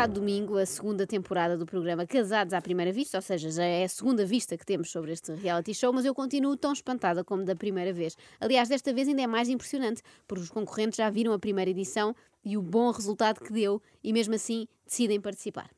[0.00, 3.84] passado domingo a segunda temporada do programa Casados à Primeira Vista, ou seja, já é
[3.84, 7.44] a segunda vista que temos sobre este reality show, mas eu continuo tão espantada como
[7.44, 8.16] da primeira vez.
[8.40, 12.16] Aliás, desta vez ainda é mais impressionante, porque os concorrentes já viram a primeira edição
[12.42, 15.68] e o bom resultado que deu e mesmo assim decidem participar.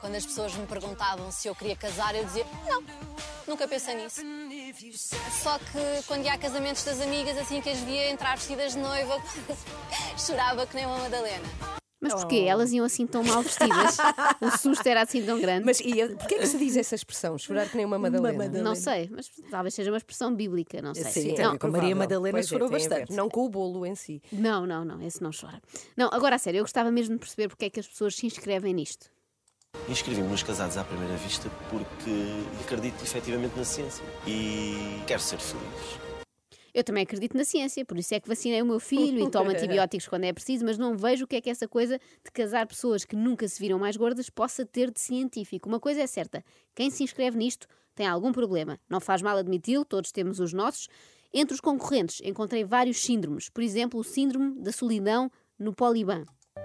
[0.00, 2.82] Quando as pessoas me perguntavam se eu queria casar, eu dizia não,
[3.46, 4.22] nunca pensei nisso.
[5.42, 8.78] Só que quando ia a casamentos das amigas, assim que as via entrar vestidas de
[8.78, 9.18] noiva,
[10.16, 11.81] chorava que nem uma Madalena.
[12.02, 12.44] Mas porquê?
[12.48, 13.96] Elas iam assim tão mal vestidas?
[14.40, 15.64] o susto era assim tão grande?
[15.64, 17.38] Mas e, porquê é que se diz essa expressão?
[17.38, 18.36] Chorar que nem uma Madalena?
[18.36, 18.64] Madalena.
[18.64, 21.04] Não sei, mas talvez seja uma expressão bíblica, não sei.
[21.04, 21.94] Sim, não, com Maria.
[21.94, 22.78] Madalena Pois é, chorou ver.
[22.78, 23.12] bastante.
[23.12, 24.20] Não com o bolo em si.
[24.32, 25.62] não, não, não, esse não chora.
[25.96, 28.26] Não, agora a sério, eu gostava mesmo de perceber porque é que as pessoas se
[28.26, 29.06] inscrevem nisto.
[29.88, 32.10] Inscrevi-me nos Casados à Primeira Vista porque
[32.62, 36.11] acredito efetivamente na ciência e quero ser feliz.
[36.74, 39.50] Eu também acredito na ciência, por isso é que vacinei o meu filho e tomo
[39.52, 42.66] antibióticos quando é preciso, mas não vejo o que é que essa coisa de casar
[42.66, 45.68] pessoas que nunca se viram mais gordas possa ter de científico.
[45.68, 46.42] Uma coisa é certa:
[46.74, 48.78] quem se inscreve nisto tem algum problema.
[48.88, 50.88] Não faz mal admiti-lo, todos temos os nossos.
[51.32, 56.24] Entre os concorrentes encontrei vários síndromes, por exemplo, o síndrome da solidão no Poliban.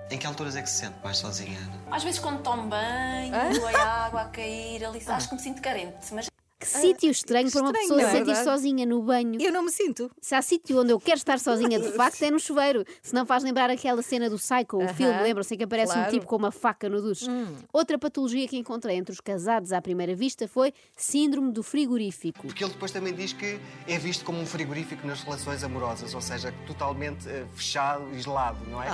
[0.10, 1.60] Em que alturas é que se sente mais sozinha?
[1.92, 6.14] Às vezes quando tomo banho, a água a cair ali, acho que me sinto carente,
[6.14, 8.44] mas Que sítio estranho para uma estranho, pessoa é se sentir verdade?
[8.46, 9.40] sozinha no banho.
[9.40, 10.10] Eu não me sinto.
[10.20, 12.84] Se há sítio onde eu quero estar sozinha de facto é no chuveiro.
[13.02, 15.92] Se não faz lembrar aquela cena do Psycho, o Aham, filme, lembram-se em que aparece
[15.92, 16.12] um claro.
[16.12, 17.28] tipo com uma faca no duche.
[17.72, 22.42] Outra patologia que encontrei entre os casados à primeira vista foi síndrome do frigorífico.
[22.48, 26.22] Porque ele depois também diz que é visto como um frigorífico nas relações amorosas, ou
[26.22, 28.88] seja, totalmente eh, fechado e gelado, não é?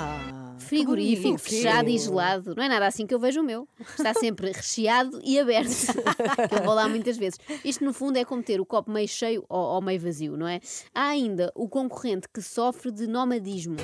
[0.60, 1.42] Frigorífico, bonito.
[1.42, 2.54] fechado e gelado.
[2.56, 3.68] Não é nada assim que eu vejo o meu.
[3.98, 5.70] Está sempre recheado e aberto.
[6.52, 7.40] eu vou lá muitas vezes.
[7.64, 10.48] Isto, no fundo, é como ter o copo meio cheio ou, ou meio vazio, não
[10.48, 10.60] é?
[10.94, 13.78] Há ainda o concorrente que sofre de nomadismo.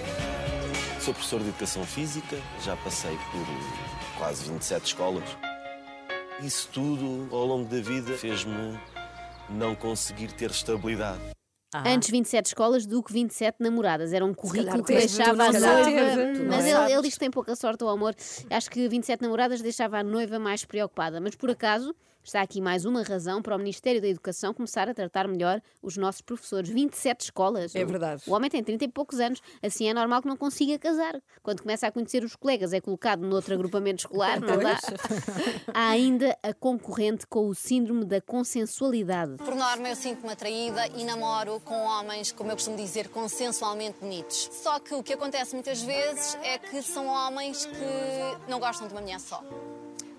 [1.00, 5.24] Sou professor de Educação Física, já passei por quase 27 escolas.
[6.44, 8.80] Isso tudo, ao longo da vida, fez-me
[9.50, 11.20] não conseguir ter estabilidade.
[11.74, 14.12] Antes 27 escolas do que 27 namoradas.
[14.12, 16.44] Era um currículo que deixava a noiva.
[16.48, 18.16] Mas ele, ele diz que tem pouca sorte ao amor.
[18.50, 21.22] Acho que 27 namoradas deixava a noiva mais preocupada.
[21.22, 24.94] Mas por acaso, está aqui mais uma razão para o Ministério da Educação começar a
[24.94, 26.70] tratar melhor os nossos professores.
[26.70, 27.76] 27 escolas.
[27.76, 28.24] É verdade.
[28.28, 29.42] O homem tem 30 e poucos anos.
[29.64, 31.22] Assim é normal que não consiga casar.
[31.42, 34.80] Quando começa a conhecer os colegas, é colocado noutro agrupamento escolar, não dá?
[35.74, 39.38] Há ainda a concorrente com o síndrome da consensualidade.
[39.38, 44.50] Por norma, eu sinto-me atraída e namoro com homens, como eu costumo dizer, consensualmente bonitos.
[44.52, 48.94] Só que o que acontece muitas vezes é que são homens que não gostam de
[48.94, 49.44] uma mulher só.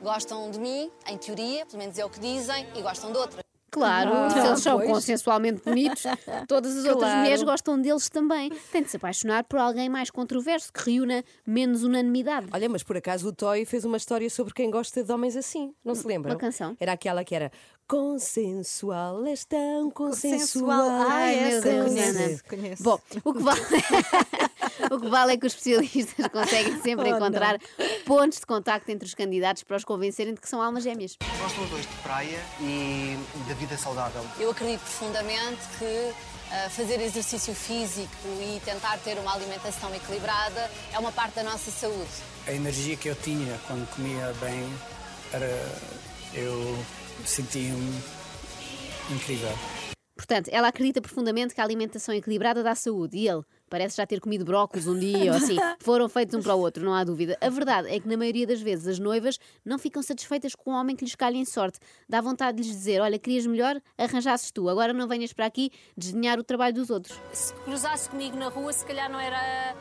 [0.02, 3.40] Gostam de mim, em teoria, pelo menos é o que dizem, e gostam de outra.
[3.70, 4.90] Claro, se eles são pois.
[4.90, 6.02] consensualmente bonitos,
[6.48, 7.18] todas as outras Claro.
[7.20, 8.50] mulheres gostam deles também.
[8.72, 12.48] Tem de se apaixonar por alguém mais controverso, que reúna menos unanimidade.
[12.52, 15.72] Olha, mas por acaso o Toy fez uma história sobre quem gosta de homens assim.
[15.84, 16.32] Não se lembra?
[16.32, 16.76] Uma canção?
[16.80, 17.52] Era aquela que era
[17.86, 20.78] consensual, és tão consensual.
[20.80, 21.10] Consensual.
[21.10, 22.82] Ai, essa conheço, conheço.
[22.82, 23.60] Bom, o que vale.
[24.90, 27.58] O que vale é que os especialistas conseguem sempre Oh, encontrar
[28.04, 31.16] pontos de contacto entre os candidatos para os convencerem de que são almas gêmeas.
[31.40, 34.24] Gostam os dois de praia e da vida saudável.
[34.38, 36.12] Eu acredito profundamente que
[36.52, 41.70] ah, fazer exercício físico e tentar ter uma alimentação equilibrada é uma parte da nossa
[41.70, 42.10] saúde.
[42.46, 44.68] a energia que eu tinha quando comia bem
[45.32, 45.46] era
[46.34, 46.78] eu
[47.24, 48.02] sentia-me
[49.10, 49.50] incrível.
[50.16, 54.20] Portanto, ela acredita profundamente que a alimentação equilibrada dá saúde e ele parece já ter
[54.20, 55.56] comido brócolis um dia ou assim.
[55.80, 57.38] Foram feitos um para o outro, não há dúvida.
[57.40, 60.74] A verdade é que na maioria das vezes as noivas não ficam satisfeitas com o
[60.74, 61.78] homem que lhes calha em sorte.
[62.08, 63.80] Dá vontade de lhes dizer: Olha, querias melhor?
[63.96, 64.68] Arranjasses tu.
[64.68, 67.18] Agora não venhas para aqui desdenhar o trabalho dos outros.
[67.32, 69.74] se cruzasse comigo na rua, se calhar não era,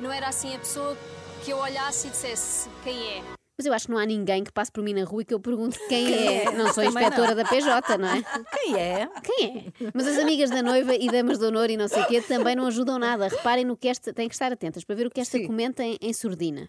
[0.00, 0.96] não era assim a pessoa
[1.44, 3.37] que eu olhasse e dissesse quem é.
[3.58, 5.34] Mas eu acho que não há ninguém que passe por mim na rua e que
[5.34, 6.44] eu pergunte quem é.
[6.44, 6.52] é?
[6.52, 8.22] Não sou inspetora da PJ, não é?
[8.52, 9.08] Quem é?
[9.20, 9.90] Quem é?
[9.92, 12.54] Mas as amigas da noiva e damas de honor e não sei o quê também
[12.54, 13.26] não ajudam nada.
[13.26, 14.12] Reparem no que esta.
[14.12, 16.68] Têm que estar atentas para ver o que esta comenta em, em surdina.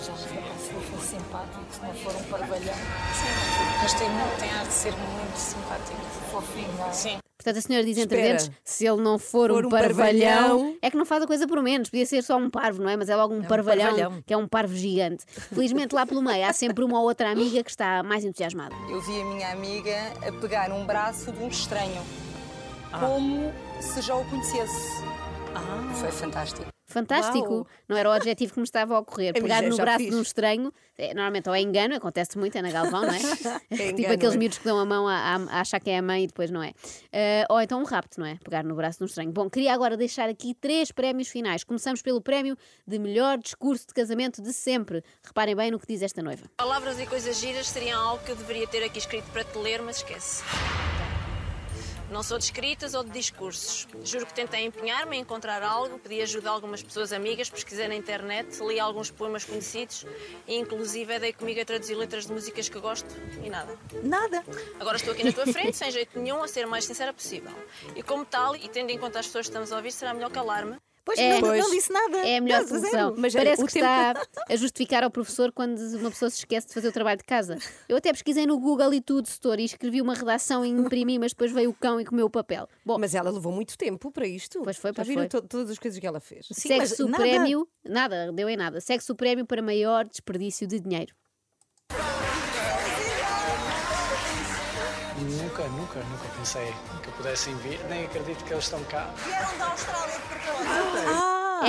[0.00, 0.41] Já foi
[1.16, 2.74] simpático, se não for um parvalhão.
[3.82, 4.08] Mas tem,
[4.40, 6.00] tem ar de ser muito simpático,
[6.30, 6.92] fofinho.
[6.92, 7.18] Sim.
[7.36, 8.38] Portanto, a senhora diz entre Espera.
[8.38, 10.76] dentes: se ele não for, For um, um parvalhão, parvalhão.
[10.80, 11.90] é que não faz a coisa por menos.
[11.90, 12.96] Podia ser só um parvo, não é?
[12.96, 14.22] Mas é logo um, parvalhão, parvalhão.
[14.24, 15.24] que é um parvo gigante.
[15.26, 18.74] Felizmente, lá pelo meio, há sempre uma ou outra amiga que está mais entusiasmada.
[18.88, 22.00] Eu vi a minha amiga a pegar um braço de um estranho,
[22.92, 25.02] como se já o conhecesse.
[25.94, 26.71] Foi fantástico.
[26.92, 27.52] Fantástico!
[27.54, 27.66] Uau.
[27.88, 29.32] Não era o adjetivo que me estava a ocorrer.
[29.32, 30.10] Pegar é no braço fixe.
[30.10, 33.18] de um estranho, é, normalmente ou é engano, acontece muito, é na Galvão, não é?
[33.68, 34.38] tipo engano, aqueles é.
[34.38, 36.50] miúdos que dão a mão a, a- a achar que é a mãe e depois
[36.50, 36.72] não é.
[37.12, 38.36] Eh, ou então um rapto, não é?
[38.44, 39.32] Pegar no braço de um estranho.
[39.32, 41.64] Bom, queria agora deixar aqui três prémios finais.
[41.64, 42.56] Começamos pelo prémio
[42.86, 45.02] de melhor discurso de casamento de sempre.
[45.24, 46.44] Reparem bem no que diz esta noiva.
[46.56, 49.80] Palavras e coisas giras seriam algo que eu deveria ter aqui escrito para te ler,
[49.82, 50.42] mas esquece.
[52.12, 53.88] Não sou de escritas ou de discursos.
[54.04, 57.94] Juro que tentei empenhar-me em encontrar algo, pedi ajuda a algumas pessoas amigas, pesquisei na
[57.94, 60.04] internet, li alguns poemas conhecidos
[60.46, 63.08] e inclusive dei comigo a traduzir letras de músicas que gosto
[63.42, 63.78] e nada.
[64.02, 64.44] Nada.
[64.78, 67.52] Agora estou aqui na tua frente, sem jeito nenhum, a ser o mais sincera possível.
[67.96, 70.30] E como tal, e tendo em conta as pessoas que estamos a ouvir, será melhor
[70.30, 70.76] calar-me.
[71.04, 71.32] Pois, É.
[71.34, 71.60] não, Pois.
[71.64, 72.18] não disse nada.
[72.18, 73.14] É a melhor solução.
[73.16, 74.14] Mas olha, Parece o que tempo- está
[74.48, 77.58] a justificar ao professor quando uma pessoa se esquece de fazer o trabalho de casa.
[77.88, 81.32] Eu até pesquisei no Google e tudo, setor, e escrevi uma redação e imprimi, mas
[81.32, 82.68] depois veio o cão e comeu o papel.
[82.86, 84.60] Bom, Mas ela levou muito tempo para isto.
[84.62, 85.28] Pois foi, Já pois viram foi.
[85.28, 86.46] to- todas as coisas que ela fez?
[86.52, 87.22] Segue-se o nada.
[87.24, 87.66] prémio.
[87.84, 88.80] Nada, deu em nada.
[88.80, 91.12] Segue-se o prémio para maior desperdício de dinheiro.
[95.18, 96.72] Nunca, nunca, nunca pensei
[97.02, 97.78] que pudessem vir.
[97.88, 99.08] Nem acredito que eles estão cá.
[99.24, 100.91] Vieram da Austrália de propósito.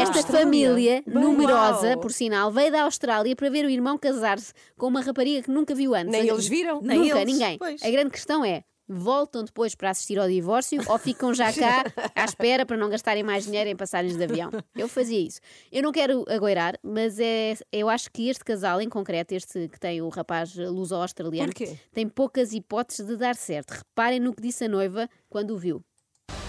[0.03, 0.45] Esta Austrália.
[0.45, 1.99] família Bem, numerosa, uau.
[1.99, 5.73] por sinal, veio da Austrália para ver o irmão casar-se com uma rapariga que nunca
[5.73, 6.11] viu antes.
[6.11, 6.81] Nem eles viram.
[6.81, 7.57] Nem Nunca, eles, ninguém.
[7.57, 7.81] pois.
[7.83, 11.83] A grande questão é: voltam depois para assistir ao divórcio ou ficam já cá
[12.15, 14.49] à espera para não gastarem mais dinheiro em passagens de avião?
[14.75, 15.39] Eu fazia isso.
[15.71, 19.79] Eu não quero agoirar, mas é, eu acho que este casal em concreto, este que
[19.79, 21.53] tem o rapaz luso-australiano,
[21.93, 23.71] tem poucas hipóteses de dar certo.
[23.71, 25.81] Reparem no que disse a noiva quando o viu.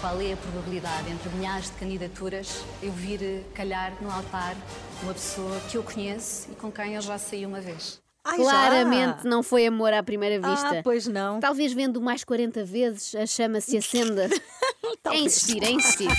[0.04, 4.54] Qual é a probabilidade entre milhares de candidaturas eu vir eh, calhar no altar
[5.02, 8.02] uma pessoa que eu conheço e com quem eu já saí uma vez?
[8.22, 8.44] Ai, já?
[8.44, 10.80] Claramente não foi amor à primeira vista.
[10.80, 11.40] Ah, pois não.
[11.40, 14.28] Talvez vendo mais 40 vezes a chama se acenda.
[15.10, 16.10] é insistir, é insistir.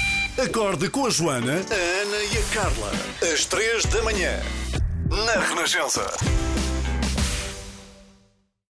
[0.43, 2.91] Acorde com a Joana, a Ana e a Carla.
[3.31, 4.39] Às três da manhã.
[5.11, 6.07] Na Renascença.